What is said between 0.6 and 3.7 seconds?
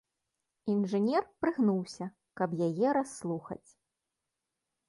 Інжынер прыгнуўся, каб яе расслухаць.